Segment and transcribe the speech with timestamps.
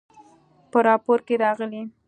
[0.71, 1.81] په راپور کې راغلي